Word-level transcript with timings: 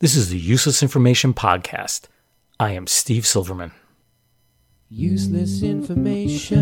This 0.00 0.16
is 0.16 0.30
the 0.30 0.38
Useless 0.38 0.82
Information 0.82 1.34
Podcast. 1.34 2.04
I 2.58 2.70
am 2.70 2.86
Steve 2.86 3.26
Silverman. 3.26 3.72
Useless 4.88 5.62
information. 5.62 6.56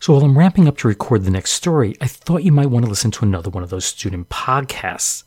So, 0.00 0.12
while 0.12 0.22
I'm 0.22 0.36
ramping 0.36 0.68
up 0.68 0.76
to 0.76 0.88
record 0.88 1.24
the 1.24 1.30
next 1.30 1.52
story, 1.52 1.96
I 2.02 2.06
thought 2.06 2.44
you 2.44 2.52
might 2.52 2.68
want 2.68 2.84
to 2.84 2.90
listen 2.90 3.10
to 3.12 3.24
another 3.24 3.48
one 3.48 3.62
of 3.62 3.70
those 3.70 3.86
student 3.86 4.28
podcasts. 4.28 5.24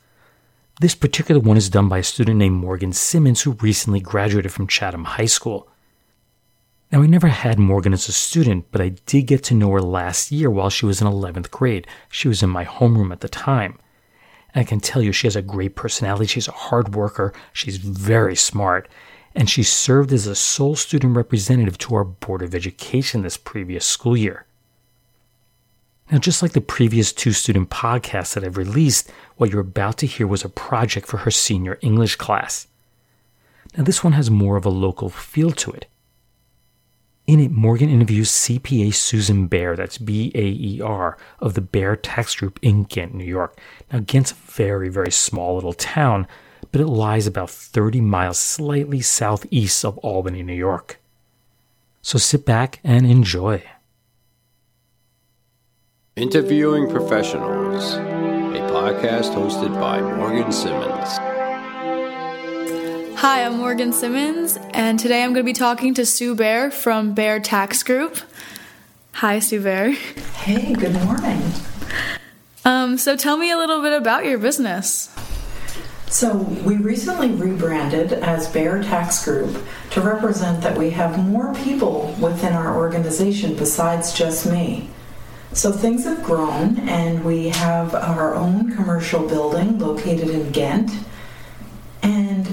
This 0.80 0.94
particular 0.94 1.42
one 1.42 1.58
is 1.58 1.68
done 1.68 1.90
by 1.90 1.98
a 1.98 2.04
student 2.04 2.38
named 2.38 2.58
Morgan 2.58 2.94
Simmons 2.94 3.42
who 3.42 3.54
recently 3.54 4.02
graduated 4.02 4.52
from 4.54 4.68
Chatham 4.68 5.06
High 5.06 5.26
School. 5.26 5.68
Now, 6.92 7.02
I 7.02 7.06
never 7.06 7.28
had 7.28 7.60
Morgan 7.60 7.92
as 7.92 8.08
a 8.08 8.14
student, 8.14 8.66
but 8.72 8.80
I 8.80 8.90
did 8.90 9.24
get 9.24 9.44
to 9.46 9.54
know 9.54 9.72
her 9.72 9.82
last 9.82 10.32
year 10.32 10.50
while 10.50 10.70
she 10.70 10.86
was 10.86 11.02
in 11.02 11.08
11th 11.08 11.52
grade. 11.52 11.86
She 12.10 12.30
was 12.30 12.42
in 12.42 12.50
my 12.50 12.64
homeroom 12.64 13.12
at 13.12 13.20
the 13.20 13.28
time. 13.28 13.78
And 14.54 14.62
I 14.62 14.64
can 14.64 14.80
tell 14.80 15.02
you, 15.02 15.12
she 15.12 15.28
has 15.28 15.36
a 15.36 15.42
great 15.42 15.76
personality. 15.76 16.28
She's 16.28 16.48
a 16.48 16.54
hard 16.54 16.96
worker. 16.96 17.34
She's 17.52 17.76
very 17.76 18.38
smart. 18.38 18.88
And 19.36 19.50
she 19.50 19.64
served 19.64 20.14
as 20.14 20.28
a 20.28 20.36
sole 20.36 20.78
student 20.78 21.18
representative 21.18 21.78
to 21.80 21.96
our 21.96 22.06
Board 22.06 22.42
of 22.42 22.56
Education 22.56 23.22
this 23.22 23.38
previous 23.38 23.86
school 23.86 24.16
year. 24.16 24.46
Now, 26.10 26.20
just 26.20 26.42
like 26.42 26.54
the 26.54 26.62
previous 26.62 27.12
two 27.12 27.34
student 27.34 27.70
podcasts 27.70 28.34
that 28.34 28.46
I've 28.46 28.56
released, 28.56 29.12
what 29.36 29.52
you're 29.52 29.60
about 29.60 29.98
to 29.98 30.08
hear 30.08 30.26
was 30.26 30.46
a 30.46 30.50
project 30.50 31.06
for 31.06 31.18
her 31.18 31.32
senior 31.32 31.78
English 31.82 32.16
class. 32.16 32.68
Now, 33.76 33.84
this 33.84 34.06
one 34.06 34.14
has 34.14 34.32
more 34.32 34.56
of 34.56 34.66
a 34.66 34.70
local 34.70 35.10
feel 35.10 35.52
to 35.52 35.72
it. 35.72 35.86
In 37.28 37.42
it, 37.42 37.52
Morgan 37.52 37.90
interviews 37.90 38.32
CPA 38.32 38.94
Susan 38.94 39.48
Baer, 39.48 39.76
that's 39.76 39.98
B 39.98 40.32
A 40.34 40.42
E 40.42 40.82
R, 40.82 41.18
of 41.40 41.56
the 41.56 41.62
Baer 41.62 41.98
Tax 41.98 42.34
Group 42.36 42.58
in 42.62 42.84
Ghent, 42.84 43.14
New 43.14 43.26
York. 43.26 43.60
Now, 43.92 44.00
Ghent's 44.00 44.32
a 44.32 44.36
very, 44.36 44.88
very 44.88 45.12
small 45.12 45.56
little 45.56 45.74
town, 45.74 46.26
but 46.72 46.80
it 46.80 46.88
lies 46.88 47.28
about 47.28 47.50
30 47.50 48.00
miles 48.00 48.40
slightly 48.40 49.02
southeast 49.02 49.84
of 49.84 49.98
Albany, 49.98 50.42
New 50.42 50.54
York. 50.54 51.02
So 52.02 52.18
sit 52.18 52.46
back 52.46 52.80
and 52.82 53.06
enjoy. 53.06 53.62
Interviewing 56.16 56.90
Professionals, 56.90 57.96
a 57.96 58.62
podcast 58.72 59.36
hosted 59.36 59.74
by 59.74 60.00
Morgan 60.00 60.54
Simmons. 60.54 61.27
Hi, 63.22 63.44
I'm 63.44 63.58
Morgan 63.58 63.94
Simmons, 63.94 64.60
and 64.76 65.00
today 65.00 65.24
I'm 65.24 65.34
going 65.34 65.44
to 65.44 65.50
be 65.50 65.52
talking 65.52 65.96
to 65.96 66.06
Sue 66.06 66.36
Baer 66.36 66.70
from 66.70 67.16
Baer 67.16 67.40
Tax 67.40 67.82
Group. 67.82 68.20
Hi, 69.14 69.40
Sue 69.40 69.60
Baer. 69.60 69.94
Hey, 70.36 70.76
good 70.76 70.94
morning. 71.04 71.42
Um, 72.64 72.96
so 73.00 73.18
tell 73.18 73.38
me 73.38 73.50
a 73.50 73.58
little 73.58 73.82
bit 73.82 73.94
about 73.94 74.26
your 74.26 74.38
business. 74.38 75.12
So, 76.06 76.38
we 76.64 76.76
recently 76.76 77.32
rebranded 77.32 78.14
as 78.14 78.48
Baer 78.50 78.84
Tax 78.84 79.26
Group 79.26 79.66
to 79.90 80.02
represent 80.02 80.62
that 80.62 80.78
we 80.78 80.92
have 80.92 81.18
more 81.18 81.56
people 81.56 82.16
within 82.22 82.54
our 82.54 82.78
organization 82.78 83.56
besides 83.56 84.14
just 84.14 84.46
me. 84.46 84.92
So, 85.54 85.72
things 85.72 86.06
have 86.06 86.22
grown, 86.22 86.78
and 86.88 87.26
we 87.26 87.50
have 87.50 87.96
our 87.96 88.36
own 88.36 88.76
commercial 88.76 89.28
building 89.28 89.80
located 89.80 90.30
in 90.30 90.52
Ghent. 90.52 90.92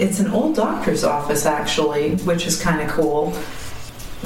It's 0.00 0.20
an 0.20 0.30
old 0.30 0.56
doctor's 0.56 1.04
office, 1.04 1.46
actually, 1.46 2.16
which 2.16 2.46
is 2.46 2.60
kind 2.60 2.80
of 2.80 2.88
cool. 2.88 3.36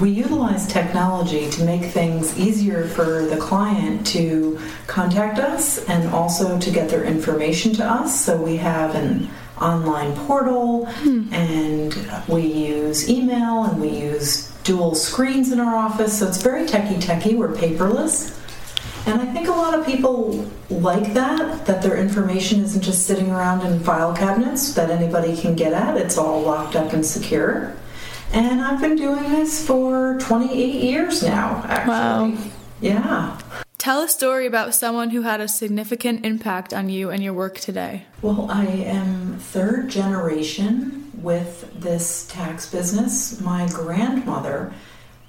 We 0.01 0.11
utilize 0.11 0.67
technology 0.67 1.51
to 1.51 1.65
make 1.65 1.91
things 1.91 2.39
easier 2.39 2.87
for 2.87 3.27
the 3.27 3.37
client 3.37 4.07
to 4.09 4.59
contact 4.87 5.39
us 5.39 5.85
and 5.89 6.09
also 6.11 6.59
to 6.59 6.71
get 6.71 6.89
their 6.89 7.05
information 7.05 7.73
to 7.75 7.85
us. 7.85 8.25
So 8.25 8.41
we 8.41 8.57
have 8.59 8.95
an 8.95 9.29
online 9.61 10.15
portal 10.27 10.87
hmm. 10.87 11.33
and 11.33 11.95
we 12.29 12.43
use 12.43 13.11
email 13.11 13.65
and 13.65 13.81
we 13.81 13.89
use 13.89 14.53
dual 14.63 14.95
screens 14.95 15.51
in 15.51 15.59
our 15.59 15.75
office. 15.75 16.19
So 16.19 16.29
it's 16.29 16.43
very 16.43 16.67
techie 16.67 17.03
techie. 17.03 17.37
We're 17.37 17.49
paperless. 17.49 18.39
And 19.09 19.23
I 19.23 19.33
think 19.33 19.49
a 19.49 19.53
lot 19.53 19.73
of 19.73 19.87
people 19.87 20.47
like 20.69 21.15
that, 21.15 21.65
that 21.65 21.81
their 21.81 21.97
information 21.97 22.61
isn't 22.61 22.83
just 22.83 23.07
sitting 23.07 23.31
around 23.31 23.65
in 23.65 23.81
file 23.81 24.15
cabinets 24.15 24.75
that 24.75 24.91
anybody 24.91 25.35
can 25.35 25.55
get 25.55 25.73
at. 25.73 25.97
It's 25.97 26.19
all 26.19 26.43
locked 26.43 26.77
up 26.77 26.93
and 26.93 27.05
secure. 27.05 27.75
And 28.35 28.61
I've 28.61 28.83
been 28.83 28.97
doing 28.97 29.23
this 29.31 29.67
for 29.67 30.19
28 30.21 30.75
years 30.75 31.23
now, 31.23 31.65
actually. 31.67 31.89
Wow. 31.89 32.51
Yeah. 32.83 33.41
Tell 33.79 34.03
a 34.03 34.09
story 34.09 34.45
about 34.45 34.75
someone 34.75 35.09
who 35.09 35.23
had 35.23 35.41
a 35.41 35.49
significant 35.49 36.27
impact 36.27 36.75
on 36.75 36.91
you 36.91 37.09
and 37.09 37.23
your 37.23 37.33
work 37.33 37.59
today. 37.59 38.05
Well, 38.21 38.47
I 38.51 38.67
am 38.67 39.39
third 39.39 39.89
generation 39.89 41.11
with 41.23 41.73
this 41.81 42.27
tax 42.27 42.71
business. 42.71 43.41
My 43.41 43.69
grandmother 43.69 44.75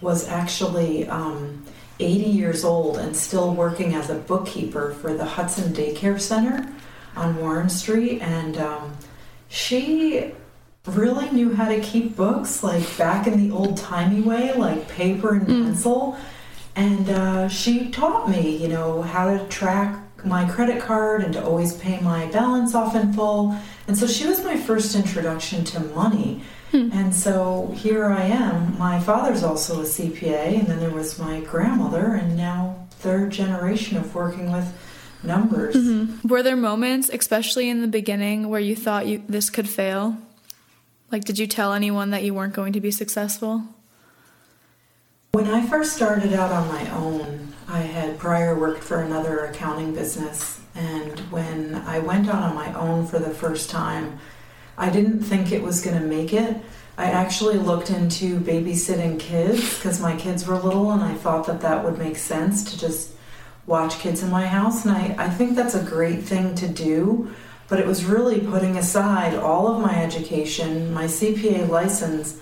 was 0.02 0.28
actually 0.28 1.08
um, 1.08 1.64
80 2.00 2.24
years 2.30 2.64
old 2.64 2.98
and 2.98 3.16
still 3.16 3.54
working 3.54 3.94
as 3.94 4.10
a 4.10 4.16
bookkeeper 4.16 4.92
for 5.02 5.14
the 5.14 5.26
Hudson 5.26 5.74
Daycare 5.74 6.20
Center 6.20 6.68
on 7.16 7.38
Warren 7.38 7.70
Street. 7.70 8.22
And 8.22 8.58
um, 8.58 8.98
she 9.50 10.32
really 10.86 11.30
knew 11.32 11.54
how 11.56 11.68
to 11.68 11.80
keep 11.82 12.16
books 12.16 12.64
like 12.64 12.98
back 12.98 13.28
in 13.28 13.50
the 13.50 13.56
old 13.56 13.78
timey 13.78 14.22
way, 14.22 14.54
like 14.54 14.88
paper 14.88 15.36
and 15.36 15.46
pencil. 15.48 16.18
And 16.76 17.10
uh, 17.10 17.50
she 17.50 17.90
taught 17.90 18.30
me, 18.30 18.56
you 18.56 18.70
know, 18.70 19.02
how 19.02 19.36
to 19.36 19.46
track 19.48 20.00
my 20.26 20.50
credit 20.50 20.82
card 20.82 21.24
and 21.24 21.34
to 21.34 21.44
always 21.44 21.76
pay 21.76 22.00
my 22.00 22.26
balance 22.28 22.76
off 22.76 22.96
in 22.96 23.14
full. 23.14 23.58
And 23.88 23.98
so 23.98 24.08
she 24.08 24.28
was 24.28 24.44
my 24.44 24.58
first 24.58 24.96
introduction 24.96 25.64
to 25.66 25.80
money. 25.80 26.42
Hmm. 26.72 26.90
And 26.94 27.16
so 27.16 27.74
here 27.76 28.06
I 28.06 28.24
am. 28.24 28.78
My 28.78 29.00
father's 29.00 29.44
also 29.44 29.82
a 29.82 29.86
CPA, 29.86 30.60
and 30.60 30.68
then 30.68 30.80
there 30.80 30.92
was 30.92 31.18
my 31.18 31.42
grandmother, 31.42 32.14
and 32.14 32.38
now 32.38 32.88
third 32.92 33.32
generation 33.32 33.98
of 33.98 34.14
working 34.14 34.52
with 34.52 34.72
numbers. 35.24 35.76
Mm-hmm. 35.76 36.28
Were 36.28 36.44
there 36.44 36.56
moments, 36.56 37.10
especially 37.10 37.70
in 37.70 37.82
the 37.82 37.88
beginning, 37.88 38.50
where 38.50 38.60
you 38.60 38.76
thought 38.76 39.08
you 39.08 39.24
this 39.28 39.50
could 39.50 39.70
fail? 39.70 40.18
Like, 41.12 41.26
did 41.26 41.40
you 41.40 41.48
tell 41.48 41.74
anyone 41.74 42.12
that 42.12 42.24
you 42.24 42.34
weren't 42.34 42.54
going 42.54 42.74
to 42.74 42.82
be 42.82 42.92
successful? 42.92 43.64
When 45.32 45.48
I 45.48 45.66
first 45.66 45.94
started 45.94 46.34
out 46.34 46.52
on 46.52 46.68
my 46.68 46.90
own, 46.92 47.54
I 47.68 47.80
had 47.80 48.18
prior 48.20 48.58
worked 48.58 48.84
for 48.84 49.02
another 49.02 49.46
accounting 49.46 49.94
business, 49.94 50.60
and 50.76 51.20
when 51.32 51.76
I 51.76 52.00
went 52.00 52.28
out 52.28 52.44
on 52.44 52.56
my 52.56 52.74
own 52.74 53.08
for 53.08 53.20
the 53.20 53.30
first 53.30 53.70
time, 53.70 54.20
I 54.80 54.90
didn't 54.90 55.24
think 55.24 55.52
it 55.52 55.62
was 55.62 55.82
going 55.82 56.00
to 56.00 56.08
make 56.08 56.34
it. 56.34 56.56
I 56.98 57.06
actually 57.12 57.58
looked 57.58 57.90
into 57.90 58.40
babysitting 58.40 59.20
kids 59.20 59.76
because 59.78 60.00
my 60.00 60.16
kids 60.16 60.48
were 60.48 60.58
little, 60.58 60.92
and 60.92 61.04
I 61.04 61.16
thought 61.16 61.46
that 61.48 61.62
that 61.62 61.84
would 61.84 61.98
make 61.98 62.18
sense 62.18 62.72
to 62.72 62.80
just 62.80 63.12
watch 63.68 64.00
kids 64.00 64.24
in 64.24 64.32
my 64.32 64.48
house. 64.48 64.86
And 64.86 64.96
I, 64.96 65.16
I 65.18 65.30
think 65.30 65.56
that's 65.56 65.76
a 65.76 65.84
great 65.84 66.24
thing 66.24 66.56
to 66.56 66.68
do, 66.68 67.30
but 67.68 67.80
it 67.80 67.86
was 67.86 68.06
really 68.06 68.40
putting 68.40 68.78
aside 68.78 69.36
all 69.36 69.68
of 69.68 69.82
my 69.82 70.02
education, 70.02 70.94
my 70.94 71.06
CPA 71.06 71.68
license, 71.68 72.40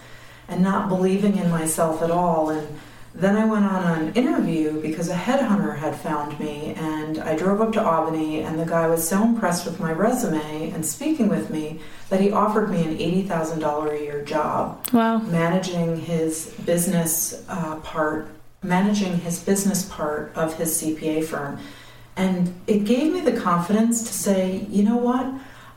and 0.48 0.64
not 0.64 0.90
believing 0.90 1.38
in 1.38 1.50
myself 1.50 2.04
at 2.04 2.12
all. 2.12 2.52
And 2.52 2.80
Then 3.18 3.36
I 3.36 3.46
went 3.46 3.66
on 3.66 3.84
an 3.84 4.14
interview 4.14 4.80
because 4.80 5.10
a 5.10 5.16
headhunter 5.16 5.76
had 5.76 5.96
found 5.96 6.40
me, 6.40 6.76
and 6.76 7.18
I 7.18 7.36
drove 7.36 7.62
up 7.62 7.74
to 7.74 7.84
Albany, 7.84 8.42
and 8.42 8.60
the 8.60 8.66
guy 8.66 8.86
was 8.86 9.08
so 9.08 9.24
impressed 9.24 9.66
with 9.66 9.80
my 9.80 9.92
resume 9.92 10.70
and 10.70 10.86
speaking 10.86 11.28
with 11.28 11.50
me 11.50 11.80
that 12.10 12.22
he 12.22 12.32
offered 12.32 12.70
me 12.70 12.84
an 12.84 12.96
$80,000 13.28 14.00
a 14.00 14.04
year 14.04 14.24
job. 14.24 14.88
Wow. 14.94 15.18
Managing 15.18 16.00
his 16.00 16.54
business 16.64 17.44
uh, 17.50 17.78
part, 17.78 18.30
managing 18.62 19.18
his 19.22 19.40
business 19.40 19.86
part 19.86 20.32
of 20.36 20.56
his 20.56 20.80
CPA 20.80 21.26
firm. 21.26 21.60
And 22.18 22.54
it 22.68 22.84
gave 22.84 23.12
me 23.12 23.22
the 23.22 23.42
confidence 23.42 24.04
to 24.04 24.14
say, 24.14 24.68
you 24.70 24.84
know 24.84 24.98
what? 24.98 25.26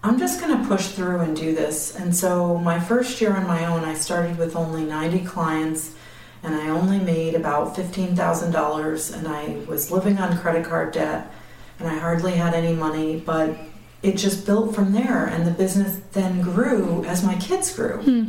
I'm 0.02 0.19
just 0.19 0.42
going 0.42 0.60
to 0.60 0.69
push 0.69 0.88
through 0.88 1.20
and 1.20 1.34
do 1.34 1.54
this. 1.54 1.96
And 1.96 2.14
so, 2.14 2.58
my 2.58 2.78
first 2.78 3.19
year 3.19 3.34
on 3.34 3.46
my 3.46 3.64
own, 3.64 3.84
I 3.84 3.94
started 3.94 4.37
with 4.37 4.56
only 4.56 4.84
90 4.84 5.25
clients 5.25 5.94
and 6.42 6.54
I 6.54 6.69
only 6.69 6.98
made 6.98 7.34
about 7.34 7.76
$15,000 7.76 9.16
and 9.16 9.28
I 9.28 9.58
was 9.69 9.90
living 9.90 10.19
on 10.19 10.38
credit 10.38 10.64
card 10.64 10.92
debt 10.92 11.31
and 11.78 11.88
I 11.88 11.98
hardly 11.98 12.32
had 12.32 12.54
any 12.54 12.75
money, 12.75 13.20
but 13.25 13.56
it 14.02 14.16
just 14.16 14.46
built 14.46 14.75
from 14.75 14.92
there 14.92 15.26
and 15.26 15.46
the 15.46 15.50
business 15.50 16.00
then 16.12 16.40
grew 16.40 17.04
as 17.04 17.22
my 17.22 17.34
kids 17.37 17.75
grew. 17.75 17.98
Hmm. 17.98 18.25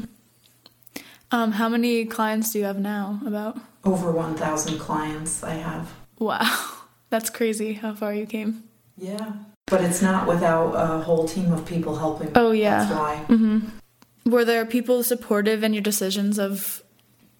Um, 1.32 1.54
how 1.54 1.70
many 1.70 2.06
clients 2.06 2.52
do 2.52 2.60
you 2.60 2.66
have 2.66 2.80
now 2.80 3.22
about? 3.26 3.58
Over 3.86 4.12
1,000 4.12 4.78
clients 4.80 5.44
I 5.44 5.54
have. 5.54 5.92
Wow. 6.20 6.78
That's 7.10 7.30
crazy 7.30 7.74
how 7.74 7.94
far 7.94 8.14
you 8.14 8.26
came. 8.26 8.64
Yeah. 8.98 9.34
But 9.68 9.82
it's 9.82 10.02
not 10.02 10.28
without 10.28 10.74
a 10.74 11.02
whole 11.02 11.28
team 11.28 11.54
of 11.54 11.66
people 11.66 11.96
helping. 11.96 12.28
me. 12.28 12.34
Oh, 12.36 12.52
yeah. 12.52 12.84
That's 12.84 12.92
why. 12.94 13.26
Mm-hmm. 13.30 14.30
Were 14.30 14.44
there 14.44 14.66
people 14.66 15.04
supportive 15.04 15.64
in 15.64 15.74
your 15.74 15.82
decisions 15.82 16.38
of 16.38 16.81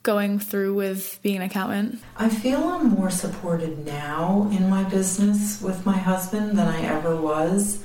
going 0.04 0.40
through 0.40 0.74
with 0.74 1.20
being 1.22 1.38
an 1.38 1.44
accountant? 1.44 2.02
I 2.18 2.30
feel 2.30 2.64
I'm 2.64 2.90
more 2.90 3.10
supported 3.10 3.86
now 3.86 4.50
in 4.52 4.70
my 4.70 4.84
business 4.84 5.62
with 5.62 5.86
my 5.86 5.98
husband 5.98 6.58
than 6.58 6.68
I 6.68 6.82
ever 6.82 7.16
was. 7.16 7.84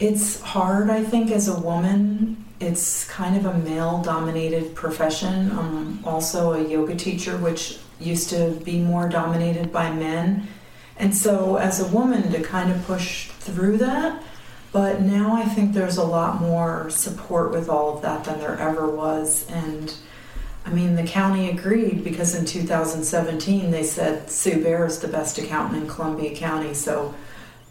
It's 0.00 0.40
hard, 0.40 0.90
I 0.90 1.04
think, 1.04 1.30
as 1.30 1.48
a 1.48 1.58
woman. 1.58 2.44
It's 2.60 3.08
kind 3.08 3.36
of 3.36 3.46
a 3.46 3.58
male 3.58 4.02
dominated 4.02 4.74
profession. 4.74 5.52
I'm 5.52 6.04
also 6.04 6.52
a 6.52 6.68
yoga 6.68 6.96
teacher, 6.96 7.36
which 7.36 7.78
used 8.00 8.30
to 8.30 8.50
be 8.64 8.80
more 8.80 9.08
dominated 9.08 9.72
by 9.72 9.92
men. 9.92 10.48
And 10.96 11.16
so, 11.16 11.56
as 11.56 11.80
a 11.80 11.86
woman, 11.88 12.32
to 12.32 12.42
kind 12.42 12.70
of 12.70 12.84
push 12.86 13.28
through 13.28 13.78
that, 13.78 14.22
but 14.72 15.00
now 15.00 15.36
I 15.36 15.44
think 15.44 15.72
there's 15.72 15.96
a 15.96 16.04
lot 16.04 16.40
more 16.40 16.90
support 16.90 17.52
with 17.52 17.68
all 17.68 17.94
of 17.94 18.02
that 18.02 18.24
than 18.24 18.40
there 18.40 18.58
ever 18.58 18.90
was. 18.90 19.48
And 19.48 19.94
I 20.66 20.70
mean, 20.70 20.96
the 20.96 21.04
county 21.04 21.50
agreed 21.50 22.02
because 22.02 22.34
in 22.34 22.44
2017 22.46 23.70
they 23.70 23.82
said 23.82 24.30
Sue 24.30 24.62
Baer 24.62 24.86
is 24.86 24.98
the 24.98 25.08
best 25.08 25.38
accountant 25.38 25.82
in 25.82 25.88
Columbia 25.88 26.34
County. 26.34 26.74
So 26.74 27.14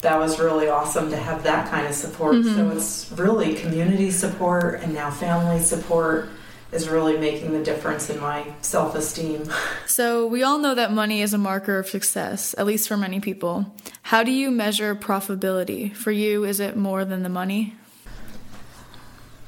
that 0.02 0.20
was 0.20 0.40
really 0.40 0.68
awesome 0.70 1.10
to 1.10 1.18
have 1.18 1.44
that 1.44 1.70
kind 1.72 1.88
of 1.88 1.96
support. 1.96 2.36
Mhm. 2.36 2.56
So 2.56 2.70
it's 2.70 3.12
really 3.16 3.56
community 3.56 4.12
support 4.12 4.82
and 4.82 4.94
now 4.94 5.10
family 5.10 5.60
support 5.60 6.30
is 6.74 6.90
really 6.90 7.18
making 7.18 7.54
the 7.54 7.64
difference 7.64 8.10
in 8.10 8.20
my 8.20 8.46
self 8.62 8.96
esteem. 8.96 9.44
So, 9.86 10.26
we 10.26 10.42
all 10.42 10.58
know 10.58 10.74
that 10.74 10.92
money 10.92 11.22
is 11.22 11.36
a 11.36 11.38
marker 11.38 11.78
of 11.78 11.88
success, 11.88 12.56
at 12.58 12.66
least 12.66 12.88
for 12.88 12.98
many 12.98 13.20
people. 13.20 13.72
How 14.02 14.24
do 14.24 14.32
you 14.32 14.50
measure 14.50 14.96
profitability? 14.96 15.96
For 15.96 16.10
you, 16.12 16.44
is 16.46 16.60
it 16.60 16.76
more 16.76 17.06
than 17.06 17.22
the 17.22 17.30
money? 17.30 17.76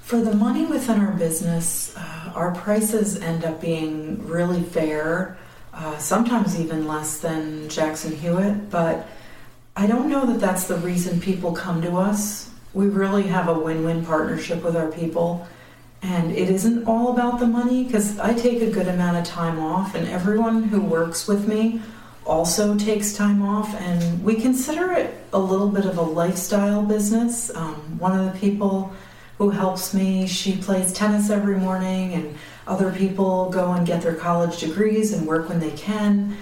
For 0.03 0.21
the 0.21 0.35
money 0.35 0.65
within 0.65 0.99
our 1.01 1.13
business, 1.13 1.95
uh, 1.97 2.14
our 2.35 2.53
prices 2.53 3.17
end 3.21 3.45
up 3.45 3.61
being 3.61 4.27
really 4.27 4.61
fair, 4.61 5.37
uh, 5.73 5.97
sometimes 5.97 6.59
even 6.59 6.87
less 6.87 7.19
than 7.19 7.69
Jackson 7.69 8.15
Hewitt, 8.15 8.69
but 8.69 9.07
I 9.75 9.87
don't 9.87 10.09
know 10.09 10.25
that 10.25 10.39
that's 10.39 10.65
the 10.67 10.77
reason 10.77 11.19
people 11.19 11.53
come 11.53 11.81
to 11.81 11.97
us. 11.97 12.49
We 12.73 12.87
really 12.87 13.23
have 13.23 13.47
a 13.47 13.57
win 13.57 13.85
win 13.85 14.05
partnership 14.05 14.63
with 14.63 14.75
our 14.75 14.91
people, 14.91 15.47
and 16.01 16.31
it 16.31 16.49
isn't 16.49 16.85
all 16.87 17.13
about 17.13 17.39
the 17.39 17.47
money 17.47 17.85
because 17.85 18.19
I 18.19 18.33
take 18.33 18.61
a 18.61 18.69
good 18.69 18.89
amount 18.89 19.17
of 19.17 19.23
time 19.23 19.57
off, 19.59 19.95
and 19.95 20.07
everyone 20.07 20.63
who 20.63 20.81
works 20.81 21.27
with 21.27 21.47
me 21.47 21.81
also 22.25 22.77
takes 22.77 23.13
time 23.13 23.41
off, 23.41 23.73
and 23.75 24.23
we 24.23 24.35
consider 24.35 24.91
it 24.91 25.13
a 25.31 25.39
little 25.39 25.69
bit 25.69 25.85
of 25.85 25.97
a 25.97 26.01
lifestyle 26.01 26.83
business. 26.83 27.53
Um, 27.55 27.75
one 27.97 28.19
of 28.19 28.31
the 28.31 28.39
people 28.39 28.93
who 29.37 29.49
helps 29.49 29.93
me. 29.93 30.27
She 30.27 30.57
plays 30.57 30.93
tennis 30.93 31.29
every 31.29 31.57
morning, 31.57 32.13
and 32.13 32.35
other 32.67 32.91
people 32.91 33.49
go 33.49 33.73
and 33.73 33.85
get 33.85 34.01
their 34.01 34.15
college 34.15 34.59
degrees 34.59 35.13
and 35.13 35.27
work 35.27 35.49
when 35.49 35.59
they 35.59 35.71
can. 35.71 36.37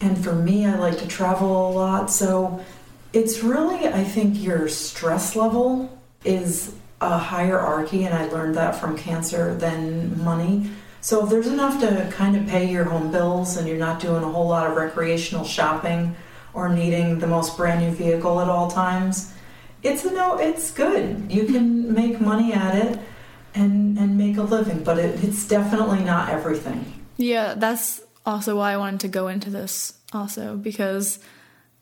And 0.00 0.22
for 0.22 0.34
me, 0.34 0.66
I 0.66 0.76
like 0.76 0.98
to 0.98 1.06
travel 1.06 1.70
a 1.70 1.72
lot. 1.72 2.10
So 2.10 2.64
it's 3.12 3.42
really, 3.42 3.88
I 3.88 4.04
think, 4.04 4.42
your 4.42 4.68
stress 4.68 5.36
level 5.36 6.00
is 6.24 6.74
a 7.00 7.18
hierarchy, 7.18 8.04
and 8.04 8.14
I 8.14 8.26
learned 8.28 8.54
that 8.56 8.76
from 8.76 8.96
cancer, 8.96 9.54
than 9.54 10.22
money. 10.22 10.70
So 11.02 11.24
if 11.24 11.30
there's 11.30 11.46
enough 11.46 11.80
to 11.80 12.10
kind 12.12 12.36
of 12.36 12.46
pay 12.46 12.70
your 12.70 12.84
home 12.84 13.10
bills 13.10 13.56
and 13.56 13.66
you're 13.66 13.78
not 13.78 14.00
doing 14.00 14.22
a 14.22 14.28
whole 14.28 14.46
lot 14.46 14.66
of 14.66 14.76
recreational 14.76 15.44
shopping 15.44 16.14
or 16.52 16.68
needing 16.68 17.18
the 17.18 17.26
most 17.26 17.56
brand 17.56 17.80
new 17.80 17.90
vehicle 17.90 18.38
at 18.40 18.48
all 18.48 18.70
times, 18.70 19.32
it's 19.82 20.04
a 20.04 20.12
no 20.12 20.38
it's 20.38 20.70
good. 20.70 21.30
You 21.30 21.44
can 21.44 21.92
make 21.92 22.20
money 22.20 22.52
at 22.52 22.74
it 22.74 22.98
and 23.54 23.98
and 23.98 24.16
make 24.16 24.36
a 24.36 24.42
living 24.42 24.84
but 24.84 24.98
it, 24.98 25.22
it's 25.24 25.46
definitely 25.46 26.00
not 26.00 26.28
everything. 26.28 27.04
Yeah, 27.16 27.54
that's 27.54 28.00
also 28.24 28.56
why 28.56 28.72
I 28.72 28.76
wanted 28.76 29.00
to 29.00 29.08
go 29.08 29.28
into 29.28 29.50
this, 29.50 29.94
also, 30.12 30.56
because 30.56 31.18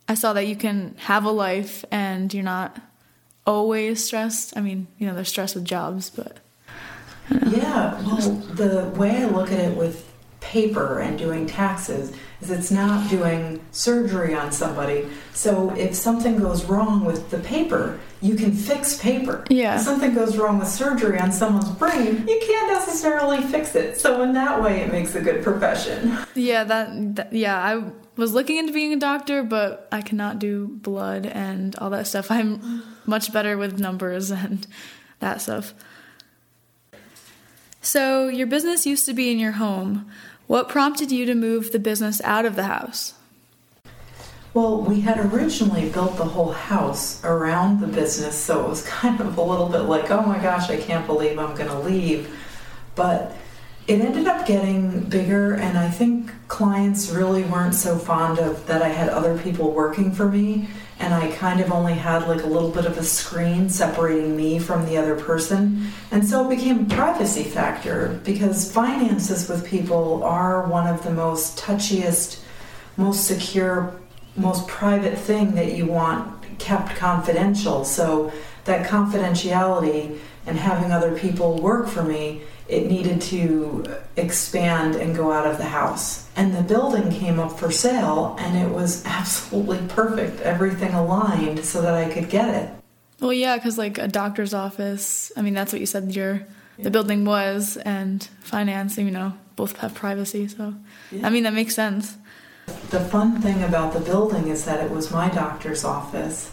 I 0.09 0.15
saw 0.15 0.33
that 0.33 0.47
you 0.49 0.57
can 0.57 0.97
have 0.99 1.25
a 1.25 1.31
life 1.31 1.85
and 1.91 2.33
you're 2.33 2.43
not 2.43 2.81
always 3.47 4.05
stressed. 4.05 4.57
I 4.57 4.61
mean, 4.61 4.89
you 4.99 5.07
know, 5.07 5.15
there's 5.15 5.29
stress 5.29 5.55
with 5.55 5.65
jobs, 5.65 6.11
but 6.11 6.39
yeah 7.47 8.01
well 8.03 8.31
the 8.55 8.89
way 8.97 9.23
i 9.23 9.27
look 9.27 9.53
at 9.53 9.59
it 9.59 9.77
with 9.77 10.11
paper 10.41 11.01
and 11.01 11.19
doing 11.19 11.47
taxes 11.47 12.13
is 12.41 12.51
it's 12.51 12.71
not 12.71 13.09
doing 13.11 13.61
surgery 13.73 14.35
on 14.35 14.53
somebody 14.53 15.07
so 15.35 15.71
if 15.77 15.95
something 15.95 16.39
goes 16.39 16.65
wrong 16.65 17.05
with 17.05 17.31
the 17.31 17.39
paper 17.39 17.99
you 18.21 18.35
can 18.35 18.53
fix 18.53 18.99
paper 18.99 19.45
Yeah. 19.49 19.77
if 19.77 19.83
something 19.83 20.15
goes 20.15 20.37
wrong 20.37 20.59
with 20.59 20.69
surgery 20.69 21.19
on 21.19 21.33
someone's 21.33 21.71
brain 21.71 22.27
you 22.29 22.41
can't 22.47 22.69
necessarily 22.73 23.43
fix 23.43 23.75
it 23.75 23.99
so 24.01 24.23
in 24.23 24.33
that 24.35 24.63
way 24.63 24.81
it 24.81 24.93
makes 24.93 25.15
a 25.15 25.21
good 25.21 25.43
profession 25.43 26.17
yeah, 26.35 26.65
that, 26.65 27.17
that 27.17 27.33
yeah, 27.33 27.59
I 27.59 27.91
was 28.17 28.33
looking 28.33 28.57
into 28.59 28.73
being 28.73 28.93
a 28.93 28.97
doctor, 28.99 29.43
but 29.43 29.89
I 29.91 30.03
cannot 30.03 30.39
do 30.39 30.69
blood 30.69 31.27
and 31.27 31.75
all 31.77 31.91
that 31.91 32.07
stuff. 32.07 32.31
I'm 32.31 32.83
much 33.07 33.33
better 33.33 33.57
with 33.57 33.79
numbers 33.81 34.31
and 34.31 34.67
that 35.21 35.41
stuff. 35.41 35.75
So, 37.89 38.29
your 38.29 38.47
business 38.47 38.85
used 38.85 39.07
to 39.07 39.15
be 39.15 39.33
in 39.33 39.39
your 39.39 39.53
home. 39.53 40.11
What 40.47 40.69
prompted 40.69 41.11
you 41.11 41.25
to 41.25 41.35
move 41.35 41.73
the 41.73 41.79
business 41.79 42.21
out 42.23 42.45
of 42.45 42.55
the 42.55 42.65
house? 42.65 43.15
Well, 44.53 44.83
we 44.83 45.01
had 45.01 45.19
originally 45.33 45.89
built 45.89 46.19
the 46.19 46.27
whole 46.27 46.53
house 46.53 47.25
around 47.25 47.81
the 47.81 47.87
business, 47.87 48.37
so 48.37 48.67
it 48.67 48.69
was 48.69 48.83
kind 48.87 49.19
of 49.23 49.39
a 49.39 49.43
little 49.43 49.71
bit 49.71 49.85
like, 49.85 50.11
oh 50.11 50.21
my 50.21 50.39
gosh, 50.39 50.69
I 50.69 50.77
can't 50.77 51.07
believe 51.07 51.39
I'm 51.39 51.57
going 51.57 51.71
to 51.71 51.79
leave. 51.79 52.39
But 52.95 53.35
it 53.87 54.03
ended 54.03 54.27
up 54.27 54.47
getting 54.47 55.05
bigger, 55.05 55.55
and 55.55 55.79
I 55.79 55.89
think 55.89 56.31
clients 56.47 57.09
really 57.09 57.45
weren't 57.45 57.75
so 57.75 57.97
fond 57.97 58.39
of 58.39 58.67
that 58.67 58.83
I 58.83 58.89
had 58.89 59.09
other 59.09 59.39
people 59.39 59.73
working 59.73 60.13
for 60.13 60.29
me, 60.29 60.69
and 61.01 61.15
I 61.15 61.31
kind 61.37 61.61
of 61.61 61.71
only 61.71 61.95
had 61.95 62.27
like 62.27 62.43
a 62.43 62.47
little 62.47 62.71
bit 62.71 62.85
of 62.85 62.99
a 62.99 63.05
screen 63.05 63.71
separating 63.71 64.37
me 64.37 64.59
from 64.59 64.85
the 64.85 64.97
other 64.97 65.15
person. 65.15 65.93
And 66.11 66.27
so 66.27 66.45
it 66.45 66.57
became 66.57 66.87
a 66.87 66.95
privacy 66.95 67.45
factor 67.45 68.21
because 68.25 68.73
finances 68.73 69.49
with 69.49 69.65
people 69.65 70.25
are 70.25 70.67
one 70.67 70.87
of 70.87 71.05
the 71.05 71.11
most 71.11 71.59
touchiest, 71.59 72.41
most 72.97 73.27
secure 73.27 73.95
most 74.37 74.69
private 74.69 75.19
thing 75.19 75.55
that 75.55 75.73
you 75.73 75.87
want 75.87 76.35
kept 76.59 76.97
confidential. 76.97 77.85
So 77.85 78.33
that 78.65 78.87
confidentiality 78.87 80.19
and 80.47 80.59
having 80.59 80.93
other 80.93 81.17
people 81.17 81.61
work 81.61 81.89
for 81.89 82.03
me, 82.03 82.43
it 82.69 82.87
needed 82.87 83.21
to 83.23 83.97
expand 84.17 84.95
and 84.95 85.17
go 85.17 85.33
out 85.33 85.47
of 85.47 85.57
the 85.57 85.65
house. 85.65 86.29
And 86.37 86.55
the 86.55 86.63
building 86.63 87.11
came 87.11 87.41
up 87.41 87.59
for 87.59 87.71
sale 87.71 88.37
and 88.39 88.57
it 88.57 88.73
was 88.73 89.05
absolutely 89.07 89.81
perfect. 89.89 90.41
Everything 90.43 90.93
aligned 90.93 91.65
so 91.65 91.83
that 91.83 91.95
I 91.95 92.11
could 92.13 92.29
get 92.29 92.55
it. 92.55 92.71
Well, 93.21 93.33
yeah, 93.33 93.57
because 93.57 93.79
like 93.79 93.99
a 93.99 94.07
doctor's 94.07 94.55
office, 94.55 95.33
I 95.37 95.43
mean, 95.43 95.55
that's 95.55 95.73
what 95.73 95.81
you 95.81 95.87
said 95.87 96.15
your 96.15 96.47
the 96.81 96.91
building 96.91 97.25
was, 97.25 97.77
and 97.77 98.23
finance, 98.41 98.97
you 98.99 99.11
know, 99.11 99.35
both 99.57 99.77
have 99.79 99.95
privacy. 99.95 100.47
So, 100.49 100.75
I 101.23 101.31
mean, 101.31 101.43
that 101.43 101.53
makes 101.53 101.75
sense. 101.75 102.17
The 102.91 103.01
fun 103.01 103.41
thing 103.41 103.63
about 103.63 103.95
the 103.95 104.01
building 104.01 104.49
is 104.49 104.65
that 104.65 104.85
it 104.85 104.91
was 104.91 105.11
my 105.11 105.29
doctor's 105.29 105.85
office, 105.85 106.53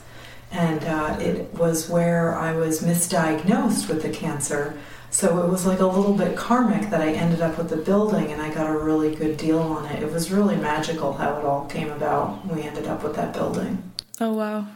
and 0.51 0.83
uh, 0.83 1.17
it 1.19 1.53
was 1.53 1.89
where 1.89 2.35
I 2.35 2.53
was 2.53 2.81
misdiagnosed 2.81 3.87
with 3.87 4.01
the 4.01 4.09
cancer. 4.09 4.77
So 5.15 5.41
it 5.41 5.49
was 5.49 5.65
like 5.65 5.79
a 5.79 5.85
little 5.85 6.11
bit 6.11 6.35
karmic 6.35 6.89
that 6.89 6.99
I 6.99 7.13
ended 7.13 7.39
up 7.39 7.57
with 7.57 7.69
the 7.69 7.77
building 7.77 8.33
and 8.33 8.41
I 8.41 8.53
got 8.53 8.69
a 8.69 8.77
really 8.77 9.15
good 9.15 9.37
deal 9.37 9.59
on 9.59 9.85
it. 9.85 10.03
It 10.03 10.11
was 10.11 10.29
really 10.29 10.57
magical 10.57 11.13
how 11.13 11.39
it 11.39 11.45
all 11.45 11.65
came 11.67 11.89
about. 11.89 12.45
We 12.53 12.63
ended 12.63 12.85
up 12.85 13.01
with 13.01 13.15
that 13.15 13.31
building. 13.33 13.93
Oh, 14.19 14.33
wow. 14.33 14.67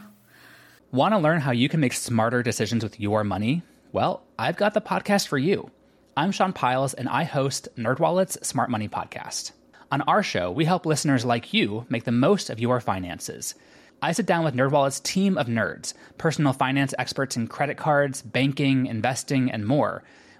Want 0.92 1.12
to 1.12 1.18
learn 1.18 1.42
how 1.42 1.50
you 1.50 1.68
can 1.68 1.78
make 1.78 1.92
smarter 1.92 2.42
decisions 2.42 2.82
with 2.82 2.98
your 2.98 3.22
money? 3.22 3.60
Well, 3.92 4.22
I've 4.38 4.56
got 4.56 4.72
the 4.72 4.80
podcast 4.80 5.28
for 5.28 5.36
you. 5.36 5.70
I'm 6.16 6.32
Sean 6.32 6.54
Pyles 6.54 6.94
and 6.94 7.10
I 7.10 7.24
host 7.24 7.68
NerdWallet's 7.76 8.46
Smart 8.46 8.70
Money 8.70 8.88
Podcast. 8.88 9.52
On 9.92 10.00
our 10.02 10.22
show, 10.22 10.50
we 10.50 10.64
help 10.64 10.86
listeners 10.86 11.26
like 11.26 11.52
you 11.52 11.84
make 11.90 12.04
the 12.04 12.12
most 12.12 12.48
of 12.48 12.58
your 12.58 12.80
finances. 12.80 13.54
I 14.00 14.12
sit 14.12 14.24
down 14.24 14.44
with 14.44 14.54
NerdWallet's 14.54 15.00
team 15.00 15.36
of 15.36 15.48
nerds, 15.48 15.92
personal 16.16 16.54
finance 16.54 16.94
experts 16.98 17.36
in 17.36 17.46
credit 17.46 17.76
cards, 17.76 18.22
banking, 18.22 18.86
investing, 18.86 19.50
and 19.50 19.66
more– 19.66 20.02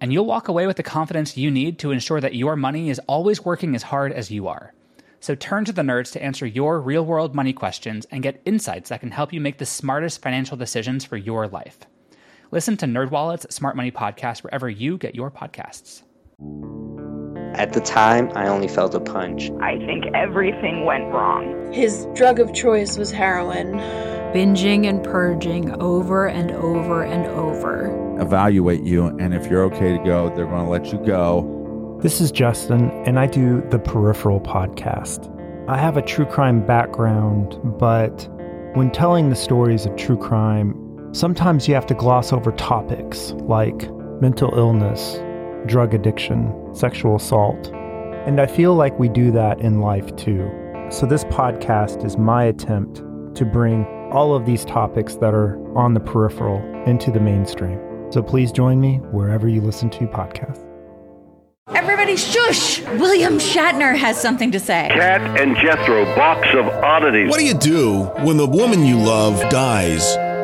and 0.00 0.12
you'll 0.12 0.26
walk 0.26 0.48
away 0.48 0.66
with 0.66 0.76
the 0.76 0.82
confidence 0.82 1.36
you 1.36 1.50
need 1.50 1.78
to 1.78 1.90
ensure 1.90 2.20
that 2.20 2.34
your 2.34 2.56
money 2.56 2.90
is 2.90 3.00
always 3.06 3.44
working 3.44 3.74
as 3.74 3.82
hard 3.82 4.12
as 4.12 4.30
you 4.30 4.48
are. 4.48 4.72
So 5.20 5.34
turn 5.34 5.64
to 5.64 5.72
the 5.72 5.80
nerds 5.80 6.12
to 6.12 6.22
answer 6.22 6.44
your 6.44 6.80
real 6.80 7.04
world 7.04 7.34
money 7.34 7.54
questions 7.54 8.06
and 8.10 8.22
get 8.22 8.42
insights 8.44 8.90
that 8.90 9.00
can 9.00 9.10
help 9.10 9.32
you 9.32 9.40
make 9.40 9.56
the 9.56 9.64
smartest 9.64 10.20
financial 10.20 10.56
decisions 10.56 11.04
for 11.04 11.16
your 11.16 11.48
life. 11.48 11.78
Listen 12.50 12.76
to 12.76 12.86
NerdWallet's 12.86 13.54
Smart 13.54 13.74
Money 13.74 13.90
Podcast 13.90 14.42
wherever 14.42 14.68
you 14.68 14.98
get 14.98 15.14
your 15.14 15.30
podcasts. 15.30 16.02
At 17.58 17.72
the 17.72 17.80
time, 17.80 18.30
I 18.34 18.48
only 18.48 18.68
felt 18.68 18.94
a 18.94 19.00
punch. 19.00 19.50
I 19.62 19.78
think 19.78 20.04
everything 20.14 20.84
went 20.84 21.04
wrong. 21.04 21.72
His 21.72 22.06
drug 22.14 22.38
of 22.38 22.52
choice 22.52 22.98
was 22.98 23.10
heroin. 23.10 23.72
Binging 24.34 24.86
and 24.86 25.02
purging 25.02 25.70
over 25.80 26.26
and 26.26 26.50
over 26.50 27.02
and 27.02 27.26
over 27.28 28.03
evaluate 28.20 28.82
you, 28.82 29.06
and 29.06 29.34
if 29.34 29.46
you're 29.46 29.64
okay 29.64 29.96
to 29.96 30.04
go, 30.04 30.34
they're 30.34 30.46
going 30.46 30.64
to 30.64 30.70
let 30.70 30.92
you 30.92 30.98
go. 30.98 31.98
This 32.02 32.20
is 32.20 32.30
Justin, 32.30 32.90
and 33.06 33.18
I 33.18 33.26
do 33.26 33.62
the 33.70 33.78
Peripheral 33.78 34.40
podcast. 34.40 35.30
I 35.68 35.78
have 35.78 35.96
a 35.96 36.02
true 36.02 36.26
crime 36.26 36.66
background, 36.66 37.58
but 37.78 38.28
when 38.74 38.90
telling 38.90 39.30
the 39.30 39.36
stories 39.36 39.86
of 39.86 39.96
true 39.96 40.18
crime, 40.18 40.74
sometimes 41.14 41.66
you 41.66 41.74
have 41.74 41.86
to 41.86 41.94
gloss 41.94 42.32
over 42.32 42.52
topics 42.52 43.32
like 43.42 43.90
mental 44.20 44.52
illness, 44.56 45.18
drug 45.66 45.94
addiction, 45.94 46.52
sexual 46.74 47.16
assault. 47.16 47.68
And 48.26 48.40
I 48.40 48.46
feel 48.46 48.74
like 48.74 48.98
we 48.98 49.08
do 49.08 49.30
that 49.30 49.60
in 49.60 49.80
life 49.80 50.14
too. 50.16 50.50
So, 50.90 51.06
this 51.06 51.24
podcast 51.24 52.04
is 52.04 52.18
my 52.18 52.44
attempt 52.44 52.96
to 53.36 53.44
bring 53.44 53.86
all 54.12 54.34
of 54.34 54.44
these 54.44 54.64
topics 54.64 55.16
that 55.16 55.34
are 55.34 55.58
on 55.76 55.94
the 55.94 56.00
peripheral 56.00 56.58
into 56.84 57.10
the 57.10 57.20
mainstream. 57.20 57.80
So 58.14 58.22
please 58.22 58.52
join 58.52 58.80
me 58.80 58.98
wherever 59.10 59.48
you 59.48 59.60
listen 59.60 59.90
to 59.90 60.06
podcasts. 60.06 60.64
Everybody 61.74 62.14
shush! 62.14 62.80
William 63.00 63.38
Shatner 63.38 63.96
has 63.96 64.20
something 64.20 64.52
to 64.52 64.60
say. 64.60 64.88
Kat 64.92 65.20
and 65.40 65.56
Jethro, 65.56 66.04
box 66.14 66.46
of 66.54 66.66
oddities. 66.68 67.28
What 67.28 67.40
do 67.40 67.44
you 67.44 67.54
do 67.54 68.04
when 68.24 68.36
the 68.36 68.46
woman 68.46 68.86
you 68.86 68.98
love 68.98 69.40
dies? 69.50 70.14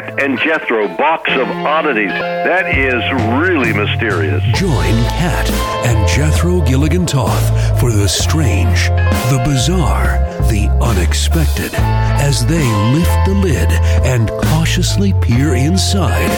Kat 0.00 0.20
and 0.20 0.38
Jethro 0.38 0.88
box 0.96 1.30
of 1.32 1.48
oddities. 1.48 2.08
That 2.08 2.76
is 2.76 3.02
really 3.42 3.72
mysterious. 3.72 4.42
Join 4.58 4.94
Kat 5.10 5.50
and 5.84 6.08
Jethro 6.08 6.60
Gilligan 6.62 7.06
Toth 7.06 7.78
for 7.78 7.92
the 7.92 8.08
strange, 8.08 8.88
the 8.88 9.42
bizarre, 9.44 10.18
the 10.48 10.68
unexpected 10.80 11.72
as 11.74 12.46
they 12.46 12.64
lift 12.92 13.26
the 13.26 13.34
lid 13.34 13.68
and 14.06 14.30
cautiously 14.44 15.12
peer 15.20 15.54
inside 15.54 16.30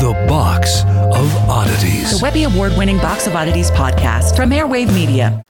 the 0.00 0.12
box 0.28 0.82
of 0.82 1.34
oddities. 1.48 2.18
The 2.18 2.22
Webby 2.22 2.44
Award 2.44 2.72
winning 2.76 2.98
Box 2.98 3.26
of 3.26 3.34
Oddities 3.34 3.70
podcast 3.70 4.36
from 4.36 4.50
Airwave 4.50 4.92
Media. 4.94 5.44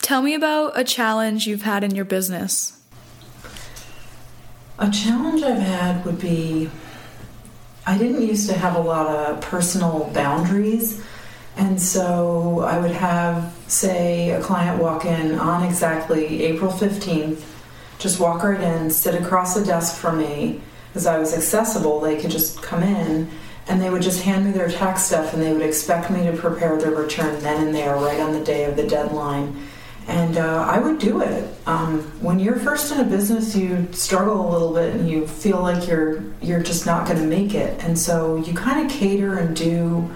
Tell 0.00 0.22
me 0.22 0.34
about 0.34 0.78
a 0.78 0.84
challenge 0.84 1.46
you've 1.46 1.62
had 1.62 1.82
in 1.84 1.94
your 1.94 2.04
business. 2.04 2.81
A 4.78 4.90
challenge 4.90 5.42
I've 5.42 5.58
had 5.58 6.04
would 6.04 6.18
be 6.18 6.70
I 7.84 7.98
didn't 7.98 8.22
used 8.22 8.48
to 8.48 8.56
have 8.56 8.76
a 8.76 8.80
lot 8.80 9.06
of 9.08 9.40
personal 9.40 10.10
boundaries. 10.14 11.02
And 11.56 11.80
so 11.80 12.60
I 12.60 12.78
would 12.78 12.92
have, 12.92 13.54
say, 13.66 14.30
a 14.30 14.40
client 14.40 14.80
walk 14.80 15.04
in 15.04 15.38
on 15.38 15.64
exactly 15.64 16.44
April 16.44 16.70
15th, 16.70 17.42
just 17.98 18.20
walk 18.20 18.42
right 18.42 18.60
in, 18.60 18.88
sit 18.88 19.20
across 19.20 19.54
the 19.54 19.64
desk 19.64 19.96
from 19.96 20.18
me. 20.18 20.60
As 20.94 21.06
I 21.06 21.18
was 21.18 21.34
accessible, 21.34 22.00
they 22.00 22.20
could 22.20 22.30
just 22.30 22.62
come 22.62 22.82
in 22.82 23.28
and 23.68 23.80
they 23.80 23.90
would 23.90 24.02
just 24.02 24.22
hand 24.22 24.44
me 24.44 24.52
their 24.52 24.70
tax 24.70 25.02
stuff 25.02 25.34
and 25.34 25.42
they 25.42 25.52
would 25.52 25.62
expect 25.62 26.10
me 26.10 26.24
to 26.24 26.32
prepare 26.32 26.78
their 26.78 26.90
return 26.92 27.40
then 27.42 27.66
and 27.66 27.74
there, 27.74 27.96
right 27.96 28.20
on 28.20 28.32
the 28.32 28.44
day 28.44 28.64
of 28.64 28.76
the 28.76 28.86
deadline 28.86 29.68
and 30.08 30.36
uh, 30.36 30.66
I 30.68 30.78
would 30.78 30.98
do 30.98 31.20
it. 31.22 31.48
Um, 31.66 32.00
when 32.20 32.38
you're 32.38 32.58
first 32.58 32.92
in 32.92 33.00
a 33.00 33.04
business, 33.04 33.54
you 33.54 33.88
struggle 33.92 34.48
a 34.48 34.50
little 34.50 34.72
bit, 34.72 34.94
and 34.94 35.08
you 35.08 35.26
feel 35.26 35.60
like 35.60 35.86
you're 35.86 36.22
you're 36.40 36.62
just 36.62 36.86
not 36.86 37.06
going 37.06 37.18
to 37.18 37.26
make 37.26 37.54
it, 37.54 37.82
and 37.82 37.98
so 37.98 38.36
you 38.36 38.52
kind 38.54 38.84
of 38.84 38.92
cater 38.92 39.38
and 39.38 39.54
do 39.56 40.10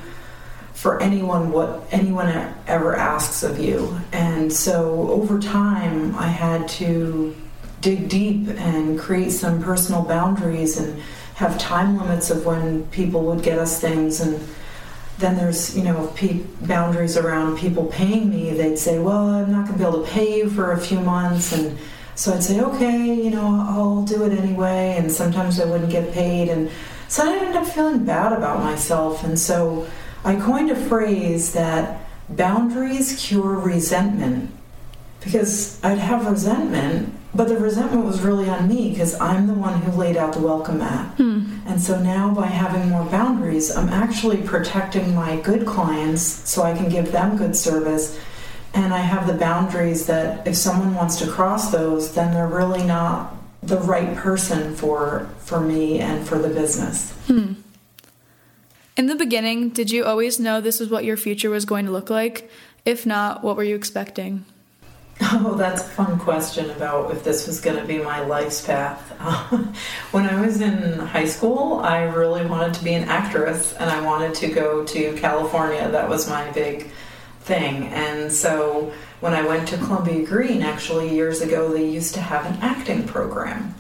for 0.73 1.03
anyone 1.03 1.51
what 1.51 1.85
anyone 1.91 2.29
ever 2.67 2.95
asks 2.97 3.43
of 3.43 3.59
you. 3.59 3.99
And 4.13 4.53
so 4.53 5.11
over 5.11 5.39
time, 5.39 6.15
I 6.17 6.27
had 6.27 6.69
to 6.81 7.35
dig 7.81 8.09
deep 8.09 8.49
and 8.49 8.99
create 8.99 9.31
some 9.31 9.63
personal 9.63 10.03
boundaries 10.03 10.77
and 10.79 11.01
have 11.35 11.59
time 11.59 11.99
limits 11.99 12.31
of 12.31 12.45
when 12.45 12.85
people 12.89 13.23
would 13.23 13.43
get 13.43 13.59
us 13.59 13.81
things 13.81 14.21
and 14.21 14.41
then 15.19 15.37
there's 15.37 15.77
you 15.77 15.83
know 15.83 16.13
pe- 16.15 16.43
boundaries 16.63 17.17
around 17.17 17.59
people 17.59 17.87
paying 17.87 18.29
me 18.29 18.51
they'd 18.51 18.79
say 18.79 18.99
well 18.99 19.29
i'm 19.29 19.51
not 19.51 19.67
going 19.67 19.73
to 19.73 19.79
be 19.79 19.85
able 19.85 20.05
to 20.05 20.11
pay 20.11 20.39
you 20.39 20.51
for 20.51 20.73
a 20.73 20.79
few 20.79 21.01
months 21.01 21.53
and 21.53 21.79
so 22.15 22.33
i'd 22.35 22.43
say 22.43 22.61
okay 22.61 23.15
you 23.15 23.31
know 23.31 23.65
i'll 23.69 24.03
do 24.03 24.25
it 24.25 24.33
anyway 24.39 24.95
and 24.99 25.11
sometimes 25.11 25.61
i 25.61 25.65
wouldn't 25.65 25.91
get 25.91 26.13
paid 26.13 26.49
and 26.49 26.71
so 27.09 27.25
i 27.25 27.37
ended 27.37 27.57
up 27.57 27.67
feeling 27.67 28.05
bad 28.05 28.33
about 28.33 28.63
myself 28.63 29.25
and 29.25 29.39
so 29.39 29.87
i 30.25 30.37
coined 30.37 30.71
a 30.71 30.77
phrase 30.77 31.53
that 31.53 32.01
boundaries 32.29 33.17
cure 33.19 33.55
resentment 33.55 34.51
because 35.21 35.83
i'd 35.85 35.99
have 35.99 36.27
resentment 36.27 37.13
but 37.35 37.49
the 37.49 37.57
resentment 37.57 38.05
was 38.05 38.21
really 38.21 38.49
on 38.49 38.69
me 38.69 38.91
because 38.91 39.19
i'm 39.21 39.47
the 39.47 39.55
one 39.55 39.81
who 39.81 39.93
laid 39.93 40.17
out 40.17 40.33
the 40.33 40.41
welcome 40.41 40.79
mat 40.79 41.07
hmm. 41.17 41.56
And 41.67 41.81
so 41.81 42.01
now 42.01 42.33
by 42.33 42.47
having 42.47 42.89
more 42.91 43.05
boundaries, 43.05 43.75
I'm 43.75 43.89
actually 43.89 44.39
protecting 44.43 45.15
my 45.15 45.41
good 45.41 45.67
clients 45.67 46.23
so 46.23 46.63
I 46.63 46.77
can 46.77 46.89
give 46.89 47.13
them 47.13 47.37
good 47.37 47.57
service. 47.57 48.19
And 48.73 48.95
I 48.95 48.99
have 48.99 49.27
the 49.27 49.35
boundaries 49.35 50.07
that 50.07 50.47
if 50.47 50.57
someone 50.57 50.95
wants 50.95 51.17
to 51.21 51.27
cross 51.27 51.73
those, 51.73 52.15
then 52.15 52.33
they're 52.33 52.47
really 52.47 52.85
not 52.85 53.35
the 53.63 53.79
right 53.79 54.15
person 54.17 54.77
for 54.77 55.29
for 55.39 55.61
me 55.61 55.99
and 55.99 56.27
for 56.27 56.39
the 56.39 56.49
business. 56.49 57.13
Hmm. 57.27 57.55
In 58.97 59.07
the 59.07 59.15
beginning, 59.15 59.71
did 59.71 59.91
you 59.91 60.05
always 60.05 60.39
know 60.39 60.61
this 60.61 60.81
was 60.81 60.89
what 60.89 61.05
your 61.05 61.17
future 61.17 61.51
was 61.51 61.65
going 61.65 61.85
to 61.87 61.93
look 61.93 62.09
like? 62.09 62.51
If 62.85 63.05
not, 63.05 63.43
what 63.43 63.57
were 63.57 63.65
you 63.65 63.75
expecting? 63.75 64.45
Oh, 65.39 65.55
that's 65.55 65.83
a 65.83 65.85
fun 65.85 66.19
question 66.19 66.71
about 66.71 67.11
if 67.11 67.25
this 67.25 67.47
was 67.47 67.61
going 67.61 67.77
to 67.79 67.85
be 67.85 67.99
my 67.99 68.21
life's 68.21 68.65
path. 68.65 69.01
when 70.13 70.27
I 70.27 70.41
was 70.41 70.61
in 70.61 70.99
high 70.99 71.25
school, 71.25 71.81
I 71.81 72.05
really 72.05 72.47
wanted 72.47 72.75
to 72.75 72.85
be 72.85 72.95
an 72.95 73.09
actress 73.09 73.75
and 73.75 73.91
I 73.91 74.01
wanted 74.03 74.35
to 74.37 74.49
go 74.49 74.85
to 74.85 75.13
California. 75.15 75.89
That 75.91 76.09
was 76.09 76.29
my 76.29 76.51
big 76.53 76.91
thing. 77.41 77.85
And 77.89 78.33
so 78.33 78.93
when 79.21 79.33
I 79.33 79.43
went 79.43 79.69
to 79.69 79.79
Columbia 79.79 80.25
Greene, 80.27 80.63
actually, 80.63 81.15
years 81.15 81.41
ago, 81.41 81.73
they 81.73 81.89
used 81.89 82.15
to 82.15 82.21
have 82.21 82.45
an 82.47 82.59
acting 82.61 83.07
program. 83.07 83.75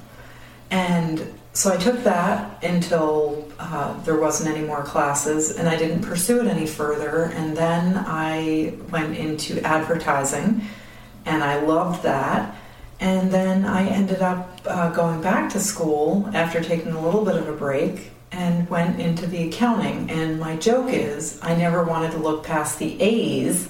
And 0.71 1.35
so 1.52 1.73
I 1.73 1.76
took 1.76 2.02
that 2.05 2.62
until 2.62 3.50
uh, 3.59 3.99
there 4.02 4.19
wasn't 4.19 4.55
any 4.55 4.66
more 4.66 4.83
classes, 4.83 5.57
and 5.57 5.69
I 5.69 5.76
didn't 5.76 6.02
pursue 6.02 6.40
it 6.40 6.47
any 6.47 6.66
further. 6.66 7.33
And 7.35 7.57
then 7.57 7.97
I 8.07 8.75
went 8.90 9.16
into 9.16 9.61
advertising, 9.62 10.62
and 11.26 11.42
I 11.42 11.61
loved 11.61 12.02
that. 12.04 12.56
And 12.99 13.30
then 13.30 13.66
I 13.66 13.87
ended 13.87 14.23
up 14.23 14.61
uh, 14.64 14.90
going 14.90 15.21
back 15.21 15.50
to 15.52 15.61
school 15.61 16.30
after 16.33 16.62
taking 16.62 16.92
a 16.92 17.00
little 17.00 17.25
bit 17.25 17.37
of 17.37 17.47
a 17.49 17.52
break 17.52 18.11
and 18.33 18.68
went 18.71 18.99
into 19.00 19.26
the 19.26 19.49
accounting. 19.49 20.11
And 20.11 20.40
my 20.40 20.56
joke 20.56 20.90
is, 20.90 21.38
I 21.42 21.54
never 21.54 21.85
wanted 21.85 22.12
to 22.12 22.18
look 22.18 22.45
past 22.45 22.78
the 22.78 23.00
A's 23.00 23.68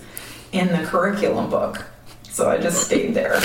in 0.52 0.68
the 0.68 0.86
curriculum 0.86 1.50
book. 1.50 1.84
So 2.30 2.48
I 2.50 2.58
just 2.58 2.84
stayed 2.84 3.14
there. 3.14 3.40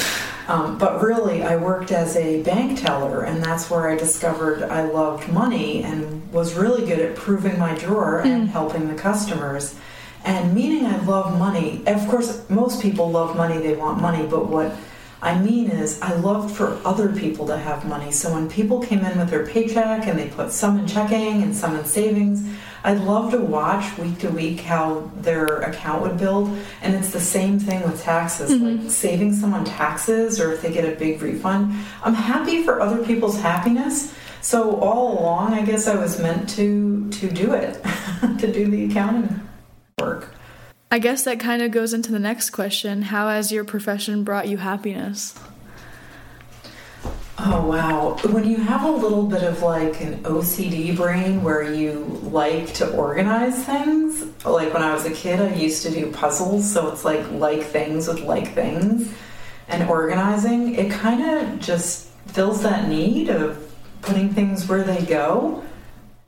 Um, 0.47 0.77
but 0.77 1.01
really, 1.01 1.43
I 1.43 1.55
worked 1.55 1.91
as 1.91 2.17
a 2.17 2.43
bank 2.43 2.79
teller, 2.79 3.23
and 3.23 3.41
that's 3.41 3.69
where 3.69 3.89
I 3.89 3.95
discovered 3.95 4.63
I 4.63 4.83
loved 4.83 5.31
money 5.31 5.83
and 5.83 6.29
was 6.33 6.55
really 6.55 6.85
good 6.85 6.99
at 6.99 7.15
proving 7.15 7.57
my 7.57 7.73
drawer 7.75 8.19
and 8.19 8.49
helping 8.49 8.87
the 8.87 8.95
customers. 8.95 9.75
And 10.23 10.53
meaning 10.53 10.85
I 10.85 10.97
love 11.03 11.37
money, 11.39 11.81
of 11.87 12.07
course, 12.07 12.47
most 12.49 12.81
people 12.81 13.09
love 13.11 13.35
money, 13.35 13.57
they 13.57 13.73
want 13.75 14.01
money, 14.01 14.25
but 14.27 14.47
what 14.47 14.75
I 15.23 15.37
mean 15.37 15.69
is, 15.69 16.01
I 16.01 16.13
loved 16.15 16.55
for 16.55 16.79
other 16.83 17.09
people 17.09 17.45
to 17.47 17.57
have 17.57 17.85
money. 17.87 18.11
So 18.11 18.33
when 18.33 18.49
people 18.49 18.79
came 18.81 19.05
in 19.05 19.17
with 19.19 19.29
their 19.29 19.45
paycheck 19.45 20.07
and 20.07 20.17
they 20.17 20.29
put 20.29 20.51
some 20.51 20.79
in 20.79 20.87
checking 20.87 21.43
and 21.43 21.55
some 21.55 21.75
in 21.75 21.85
savings, 21.85 22.47
I'd 22.83 22.99
love 23.01 23.29
to 23.31 23.37
watch 23.37 23.95
week 23.99 24.17
to 24.19 24.29
week 24.29 24.61
how 24.61 25.11
their 25.21 25.45
account 25.61 26.01
would 26.01 26.17
build. 26.17 26.49
And 26.81 26.95
it's 26.95 27.11
the 27.11 27.19
same 27.19 27.59
thing 27.59 27.83
with 27.83 28.01
taxes, 28.01 28.51
Mhm. 28.51 28.81
like 28.81 28.91
saving 28.91 29.35
someone 29.35 29.63
taxes 29.63 30.39
or 30.39 30.51
if 30.53 30.63
they 30.63 30.71
get 30.73 30.85
a 30.85 30.95
big 30.97 31.21
refund. 31.21 31.71
I'm 32.03 32.15
happy 32.15 32.63
for 32.63 32.81
other 32.81 33.03
people's 33.03 33.39
happiness. 33.39 34.11
So 34.41 34.77
all 34.77 35.19
along, 35.19 35.53
I 35.53 35.61
guess 35.61 35.87
I 35.87 35.95
was 35.95 36.19
meant 36.19 36.49
to 36.57 37.07
to 37.11 37.29
do 37.29 37.53
it, 37.53 37.83
to 38.39 38.51
do 38.51 38.65
the 38.71 38.85
accounting. 38.85 39.39
I 40.93 40.99
guess 40.99 41.23
that 41.23 41.39
kind 41.39 41.61
of 41.61 41.71
goes 41.71 41.93
into 41.93 42.11
the 42.11 42.19
next 42.19 42.49
question. 42.49 43.03
How 43.03 43.29
has 43.29 43.49
your 43.49 43.63
profession 43.63 44.25
brought 44.25 44.49
you 44.49 44.57
happiness? 44.57 45.33
Oh 47.39 47.65
wow. 47.65 48.17
When 48.29 48.45
you 48.45 48.57
have 48.57 48.83
a 48.83 48.91
little 48.91 49.25
bit 49.25 49.41
of 49.41 49.63
like 49.63 50.01
an 50.01 50.21
OCD 50.23 50.95
brain 50.95 51.41
where 51.43 51.63
you 51.63 52.19
like 52.23 52.73
to 52.73 52.93
organize 52.93 53.63
things, 53.65 54.25
like 54.45 54.73
when 54.73 54.83
I 54.83 54.93
was 54.93 55.05
a 55.05 55.11
kid, 55.11 55.39
I 55.39 55.55
used 55.55 55.81
to 55.83 55.91
do 55.91 56.11
puzzles, 56.11 56.69
so 56.69 56.91
it's 56.91 57.05
like 57.05 57.25
like 57.31 57.63
things 57.63 58.09
with 58.09 58.21
like 58.21 58.53
things 58.53 59.11
and 59.69 59.89
organizing, 59.89 60.75
it 60.75 60.91
kind 60.91 61.21
of 61.21 61.59
just 61.59 62.09
fills 62.27 62.61
that 62.63 62.89
need 62.89 63.29
of 63.29 63.73
putting 64.01 64.33
things 64.33 64.67
where 64.67 64.83
they 64.83 65.03
go. 65.05 65.63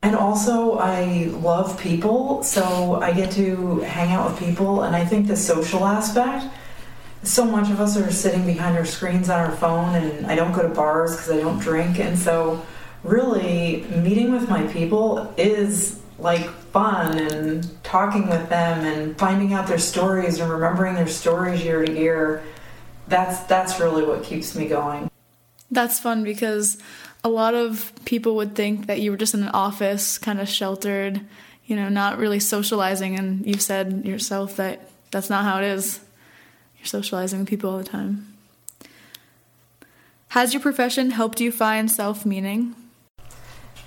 And 0.04 0.16
also, 0.16 0.78
I 0.78 1.32
love 1.32 1.80
people, 1.80 2.44
so 2.44 3.02
I 3.02 3.14
get 3.14 3.32
to 3.32 3.80
hang 3.80 4.12
out 4.12 4.30
with 4.30 4.40
people, 4.40 4.84
and 4.84 4.96
I 4.96 5.06
think 5.06 5.28
the 5.28 5.38
social 5.38 5.86
aspect 5.86 6.46
so 7.24 7.46
much 7.46 7.70
of 7.72 7.80
us 7.80 7.98
are 7.98 8.12
sitting 8.12 8.46
behind 8.46 8.78
our 8.78 8.86
screens 8.86 9.30
on 9.30 9.40
our 9.40 9.56
phone 9.56 9.96
and 9.96 10.28
I 10.28 10.36
don't 10.36 10.52
go 10.52 10.62
to 10.62 10.68
bars 10.74 11.12
because 11.12 11.32
I 11.32 11.40
don't 11.40 11.60
drink. 11.60 12.00
And 12.00 12.20
so 12.20 12.64
really 13.04 13.84
meeting 13.96 14.32
with 14.32 14.50
my 14.50 14.68
people 14.68 15.34
is 15.38 16.00
like 16.20 16.50
fun 16.50 17.18
and 17.18 17.84
talking 17.84 18.30
with 18.30 18.50
them 18.50 18.86
and 18.86 19.18
finding 19.18 19.54
out 19.54 19.68
their 19.68 19.80
stories 19.80 20.40
and 20.40 20.52
remembering 20.52 20.96
their 20.96 21.08
stories 21.08 21.64
year 21.64 21.86
to 21.86 21.92
year. 21.92 22.44
That's 23.08 23.40
that's 23.42 23.80
really 23.80 24.04
what 24.04 24.24
keeps 24.24 24.56
me 24.56 24.68
going. 24.68 25.10
That's 25.72 26.00
fun 26.00 26.24
because 26.24 26.78
a 27.24 27.30
lot 27.30 27.54
of 27.54 27.94
people 28.06 28.36
would 28.36 28.56
think 28.56 28.88
that 28.88 29.00
you 29.00 29.12
were 29.12 29.18
just 29.18 29.34
in 29.34 29.44
an 29.44 29.50
office, 29.50 30.18
kind 30.18 30.42
of 30.42 30.50
sheltered, 30.50 31.22
you 31.66 31.76
know, 31.76 31.90
not 31.90 32.18
really 32.18 32.40
socializing. 32.40 33.18
And 33.18 33.46
you've 33.46 33.62
said 33.62 34.06
yourself 34.06 34.58
that 34.58 34.90
that's 35.12 35.30
not 35.30 35.44
how 35.44 35.60
it 35.60 35.66
is. 35.66 36.02
You're 36.78 36.88
socializing 36.88 37.40
with 37.40 37.48
people 37.48 37.70
all 37.70 37.78
the 37.78 37.84
time. 37.84 38.34
Has 40.30 40.54
your 40.54 40.62
profession 40.62 41.12
helped 41.12 41.40
you 41.40 41.52
find 41.52 41.90
self 41.90 42.26
meaning? 42.26 42.76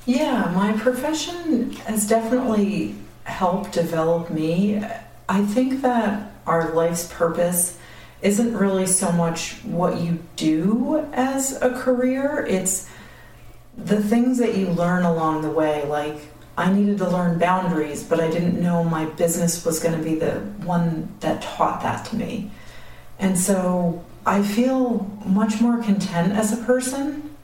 Yeah, 0.06 0.52
my 0.54 0.72
profession 0.72 1.72
has 1.72 2.08
definitely 2.08 2.94
helped 3.24 3.72
develop 3.72 4.30
me. 4.30 4.80
I 5.28 5.44
think 5.44 5.82
that 5.82 6.30
our 6.46 6.72
life's 6.72 7.12
purpose 7.12 7.76
isn't 8.22 8.56
really 8.56 8.87
so 8.87 9.11
much 9.12 9.54
what 9.64 10.00
you 10.00 10.20
do 10.37 11.04
as 11.12 11.61
a 11.61 11.70
career, 11.70 12.46
it's 12.48 12.88
the 13.76 14.02
things 14.02 14.38
that 14.38 14.56
you 14.56 14.68
learn 14.68 15.04
along 15.04 15.42
the 15.42 15.50
way. 15.50 15.84
Like, 15.86 16.16
I 16.56 16.72
needed 16.72 16.98
to 16.98 17.08
learn 17.08 17.38
boundaries, 17.38 18.02
but 18.02 18.18
I 18.20 18.30
didn't 18.30 18.60
know 18.60 18.82
my 18.82 19.04
business 19.04 19.64
was 19.64 19.78
going 19.78 19.96
to 19.96 20.02
be 20.02 20.14
the 20.14 20.40
one 20.64 21.14
that 21.20 21.42
taught 21.42 21.82
that 21.82 22.06
to 22.06 22.16
me. 22.16 22.50
And 23.18 23.38
so 23.38 24.04
I 24.24 24.42
feel 24.42 25.10
much 25.24 25.60
more 25.60 25.82
content 25.82 26.32
as 26.32 26.52
a 26.52 26.64
person 26.64 27.34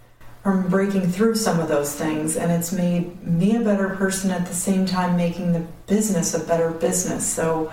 from 0.42 0.68
breaking 0.68 1.12
through 1.12 1.37
some 1.37 1.61
of 1.61 1.68
those 1.68 1.95
things, 1.95 2.37
and 2.37 2.51
it's 2.51 2.73
made 2.73 3.23
me 3.25 3.55
a 3.55 3.61
better 3.61 3.90
person 3.90 4.31
at 4.31 4.47
the 4.47 4.55
same 4.55 4.87
time 4.87 5.16
making 5.16 5.53
the 5.53 5.64
business 5.87 6.35
a 6.35 6.40
better 6.40 6.71
business. 6.71 7.25
So 7.25 7.71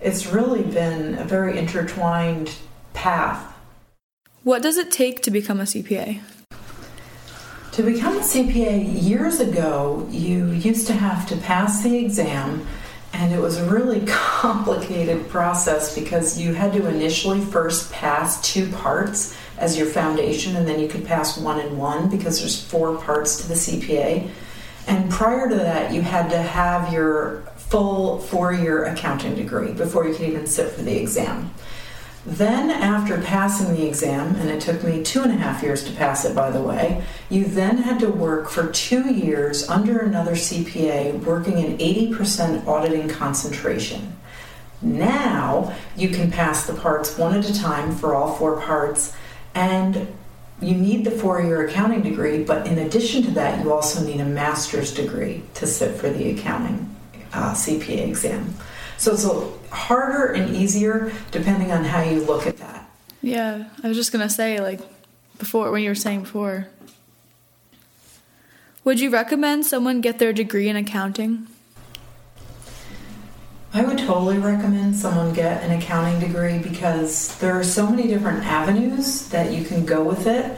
it's 0.00 0.26
really 0.26 0.62
been 0.62 1.18
a 1.18 1.24
very 1.24 1.58
intertwined 1.58 2.54
path. 2.94 3.54
What 4.44 4.62
does 4.62 4.78
it 4.78 4.90
take 4.90 5.22
to 5.24 5.30
become 5.30 5.60
a 5.60 5.64
CPA? 5.64 6.22
To 7.76 7.82
become 7.82 8.16
a 8.16 8.20
CPA 8.20 9.06
years 9.06 9.38
ago, 9.38 10.08
you 10.10 10.46
used 10.46 10.86
to 10.86 10.94
have 10.94 11.28
to 11.28 11.36
pass 11.36 11.82
the 11.82 11.98
exam, 11.98 12.66
and 13.12 13.34
it 13.34 13.38
was 13.38 13.58
a 13.58 13.70
really 13.70 14.00
complicated 14.06 15.28
process 15.28 15.94
because 15.94 16.40
you 16.40 16.54
had 16.54 16.72
to 16.72 16.88
initially 16.88 17.38
first 17.38 17.92
pass 17.92 18.40
two 18.40 18.70
parts 18.70 19.36
as 19.58 19.76
your 19.76 19.88
foundation, 19.88 20.56
and 20.56 20.66
then 20.66 20.80
you 20.80 20.88
could 20.88 21.04
pass 21.04 21.36
one 21.36 21.60
and 21.60 21.76
one 21.76 22.08
because 22.08 22.40
there's 22.40 22.58
four 22.58 22.96
parts 22.96 23.42
to 23.42 23.48
the 23.48 23.54
CPA. 23.54 24.30
And 24.86 25.10
prior 25.10 25.46
to 25.46 25.56
that, 25.56 25.92
you 25.92 26.00
had 26.00 26.30
to 26.30 26.38
have 26.38 26.90
your 26.90 27.42
full 27.58 28.20
four 28.20 28.54
year 28.54 28.86
accounting 28.86 29.34
degree 29.34 29.72
before 29.72 30.08
you 30.08 30.14
could 30.14 30.30
even 30.30 30.46
sit 30.46 30.72
for 30.72 30.80
the 30.80 30.96
exam. 30.96 31.52
Then, 32.26 32.70
after 32.70 33.22
passing 33.22 33.72
the 33.72 33.86
exam, 33.86 34.34
and 34.34 34.50
it 34.50 34.60
took 34.60 34.82
me 34.82 35.04
two 35.04 35.22
and 35.22 35.30
a 35.30 35.36
half 35.36 35.62
years 35.62 35.84
to 35.84 35.92
pass 35.92 36.24
it, 36.24 36.34
by 36.34 36.50
the 36.50 36.60
way, 36.60 37.04
you 37.30 37.44
then 37.44 37.78
had 37.78 38.00
to 38.00 38.08
work 38.08 38.50
for 38.50 38.66
two 38.72 39.14
years 39.14 39.68
under 39.68 40.00
another 40.00 40.32
CPA, 40.32 41.22
working 41.22 41.58
in 41.58 41.78
80% 41.78 42.66
auditing 42.66 43.08
concentration. 43.08 44.16
Now, 44.82 45.72
you 45.96 46.08
can 46.08 46.32
pass 46.32 46.66
the 46.66 46.74
parts 46.74 47.16
one 47.16 47.36
at 47.36 47.48
a 47.48 47.54
time 47.54 47.94
for 47.94 48.16
all 48.16 48.34
four 48.34 48.60
parts, 48.60 49.14
and 49.54 50.12
you 50.60 50.74
need 50.74 51.04
the 51.04 51.12
four 51.12 51.40
year 51.40 51.64
accounting 51.68 52.02
degree, 52.02 52.42
but 52.42 52.66
in 52.66 52.78
addition 52.78 53.22
to 53.22 53.30
that, 53.32 53.62
you 53.62 53.72
also 53.72 54.04
need 54.04 54.20
a 54.20 54.24
master's 54.24 54.92
degree 54.92 55.42
to 55.54 55.66
sit 55.66 55.94
for 55.94 56.10
the 56.10 56.32
accounting 56.32 56.92
uh, 57.32 57.52
CPA 57.52 58.08
exam. 58.08 58.52
So 58.98 59.12
it's 59.12 59.24
a 59.24 59.74
harder 59.74 60.32
and 60.32 60.54
easier 60.54 61.12
depending 61.30 61.72
on 61.72 61.84
how 61.84 62.02
you 62.02 62.20
look 62.20 62.46
at 62.46 62.56
that. 62.58 62.88
Yeah, 63.22 63.68
I 63.82 63.88
was 63.88 63.96
just 63.96 64.12
gonna 64.12 64.28
say, 64.28 64.60
like, 64.60 64.80
before, 65.38 65.70
when 65.70 65.82
you 65.82 65.90
were 65.90 65.94
saying 65.94 66.22
before. 66.22 66.68
Would 68.84 69.00
you 69.00 69.10
recommend 69.10 69.66
someone 69.66 70.00
get 70.00 70.18
their 70.18 70.32
degree 70.32 70.68
in 70.68 70.76
accounting? 70.76 71.48
I 73.74 73.84
would 73.84 73.98
totally 73.98 74.38
recommend 74.38 74.96
someone 74.96 75.34
get 75.34 75.62
an 75.62 75.76
accounting 75.76 76.20
degree 76.20 76.58
because 76.58 77.36
there 77.38 77.58
are 77.58 77.64
so 77.64 77.90
many 77.90 78.06
different 78.06 78.44
avenues 78.44 79.28
that 79.28 79.52
you 79.52 79.64
can 79.64 79.84
go 79.84 80.02
with 80.02 80.26
it. 80.26 80.56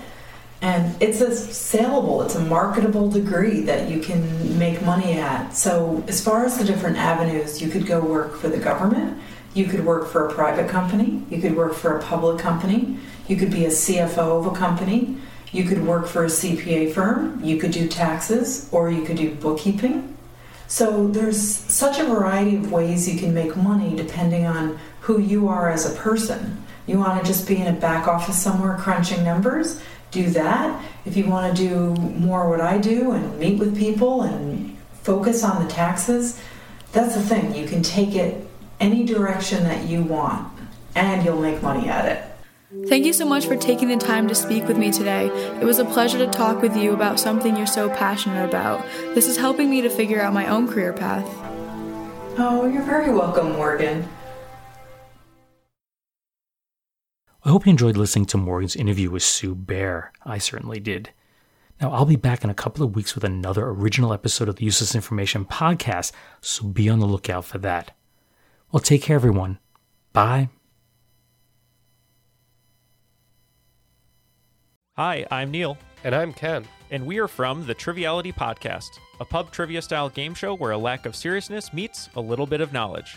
And 0.60 1.00
it's 1.00 1.20
a 1.20 1.34
saleable, 1.34 2.22
it's 2.22 2.34
a 2.34 2.40
marketable 2.40 3.08
degree 3.08 3.60
that 3.60 3.88
you 3.88 4.00
can 4.00 4.58
make 4.58 4.82
money 4.82 5.12
at. 5.12 5.54
So, 5.56 6.02
as 6.08 6.22
far 6.22 6.44
as 6.44 6.58
the 6.58 6.64
different 6.64 6.96
avenues, 6.96 7.62
you 7.62 7.68
could 7.68 7.86
go 7.86 8.00
work 8.00 8.36
for 8.36 8.48
the 8.48 8.58
government, 8.58 9.20
you 9.54 9.66
could 9.66 9.84
work 9.84 10.08
for 10.08 10.26
a 10.26 10.34
private 10.34 10.68
company, 10.68 11.22
you 11.30 11.40
could 11.40 11.56
work 11.56 11.74
for 11.74 11.96
a 11.96 12.02
public 12.02 12.40
company, 12.40 12.98
you 13.28 13.36
could 13.36 13.52
be 13.52 13.66
a 13.66 13.70
CFO 13.70 14.40
of 14.40 14.46
a 14.46 14.50
company, 14.50 15.16
you 15.52 15.64
could 15.64 15.86
work 15.86 16.06
for 16.06 16.24
a 16.24 16.28
CPA 16.28 16.92
firm, 16.92 17.42
you 17.42 17.56
could 17.56 17.70
do 17.70 17.86
taxes, 17.86 18.68
or 18.72 18.90
you 18.90 19.04
could 19.04 19.16
do 19.16 19.34
bookkeeping. 19.36 20.16
So 20.66 21.06
there's 21.08 21.40
such 21.40 21.98
a 21.98 22.04
variety 22.04 22.56
of 22.56 22.70
ways 22.70 23.08
you 23.08 23.18
can 23.18 23.32
make 23.32 23.56
money 23.56 23.96
depending 23.96 24.44
on 24.44 24.78
who 25.00 25.20
you 25.20 25.48
are 25.48 25.70
as 25.70 25.90
a 25.90 25.96
person. 25.96 26.62
You 26.86 26.98
want 26.98 27.22
to 27.22 27.26
just 27.26 27.48
be 27.48 27.56
in 27.56 27.74
a 27.74 27.78
back 27.78 28.06
office 28.06 28.40
somewhere 28.40 28.76
crunching 28.78 29.24
numbers? 29.24 29.80
Do 30.10 30.30
that. 30.30 30.84
If 31.04 31.16
you 31.16 31.26
want 31.26 31.56
to 31.56 31.68
do 31.68 31.94
more 32.00 32.48
what 32.48 32.60
I 32.60 32.78
do 32.78 33.12
and 33.12 33.38
meet 33.38 33.58
with 33.58 33.76
people 33.76 34.22
and 34.22 34.76
focus 35.02 35.44
on 35.44 35.62
the 35.62 35.70
taxes, 35.70 36.40
that's 36.92 37.14
the 37.14 37.22
thing. 37.22 37.54
You 37.54 37.66
can 37.66 37.82
take 37.82 38.14
it 38.14 38.46
any 38.80 39.04
direction 39.04 39.64
that 39.64 39.86
you 39.86 40.02
want, 40.02 40.48
and 40.94 41.24
you'll 41.24 41.40
make 41.40 41.62
money 41.62 41.88
at 41.88 42.06
it. 42.06 42.24
Thank 42.86 43.06
you 43.06 43.12
so 43.12 43.24
much 43.24 43.46
for 43.46 43.56
taking 43.56 43.88
the 43.88 43.96
time 43.96 44.28
to 44.28 44.34
speak 44.34 44.68
with 44.68 44.76
me 44.76 44.90
today. 44.90 45.26
It 45.60 45.64
was 45.64 45.78
a 45.78 45.84
pleasure 45.84 46.18
to 46.18 46.26
talk 46.26 46.60
with 46.60 46.76
you 46.76 46.92
about 46.92 47.18
something 47.18 47.56
you're 47.56 47.66
so 47.66 47.88
passionate 47.88 48.46
about. 48.46 48.84
This 49.14 49.26
is 49.26 49.38
helping 49.38 49.70
me 49.70 49.80
to 49.80 49.90
figure 49.90 50.20
out 50.20 50.34
my 50.34 50.46
own 50.46 50.68
career 50.68 50.92
path. 50.92 51.26
Oh, 52.38 52.70
you're 52.70 52.82
very 52.82 53.10
welcome, 53.10 53.52
Morgan. 53.52 54.06
I 57.48 57.50
hope 57.50 57.64
you 57.64 57.70
enjoyed 57.70 57.96
listening 57.96 58.26
to 58.26 58.36
Morgan's 58.36 58.76
interview 58.76 59.10
with 59.10 59.22
Sue 59.22 59.54
Baer. 59.54 60.12
I 60.22 60.36
certainly 60.36 60.80
did. 60.80 61.14
Now, 61.80 61.90
I'll 61.92 62.04
be 62.04 62.14
back 62.14 62.44
in 62.44 62.50
a 62.50 62.54
couple 62.54 62.84
of 62.84 62.94
weeks 62.94 63.14
with 63.14 63.24
another 63.24 63.66
original 63.68 64.12
episode 64.12 64.50
of 64.50 64.56
the 64.56 64.66
Useless 64.66 64.94
Information 64.94 65.46
Podcast, 65.46 66.12
so 66.42 66.66
be 66.66 66.90
on 66.90 66.98
the 66.98 67.06
lookout 67.06 67.46
for 67.46 67.56
that. 67.56 67.96
Well, 68.70 68.80
take 68.80 69.00
care, 69.00 69.14
everyone. 69.14 69.60
Bye. 70.12 70.50
Hi, 74.98 75.24
I'm 75.30 75.50
Neil. 75.50 75.78
And 76.04 76.14
I'm 76.14 76.34
Ken. 76.34 76.66
And 76.90 77.06
we 77.06 77.18
are 77.18 77.28
from 77.28 77.66
the 77.66 77.72
Triviality 77.72 78.30
Podcast, 78.30 78.90
a 79.20 79.24
pub 79.24 79.52
trivia 79.52 79.80
style 79.80 80.10
game 80.10 80.34
show 80.34 80.54
where 80.54 80.72
a 80.72 80.78
lack 80.78 81.06
of 81.06 81.16
seriousness 81.16 81.72
meets 81.72 82.10
a 82.14 82.20
little 82.20 82.46
bit 82.46 82.60
of 82.60 82.74
knowledge. 82.74 83.16